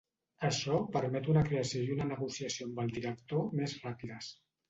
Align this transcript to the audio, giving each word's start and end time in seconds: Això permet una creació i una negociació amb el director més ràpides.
Això 0.47 0.77
permet 0.95 1.27
una 1.33 1.43
creació 1.49 1.83
i 1.89 1.93
una 1.97 2.07
negociació 2.13 2.67
amb 2.69 2.83
el 2.85 2.91
director 2.97 3.47
més 3.61 3.79
ràpides. 3.87 4.35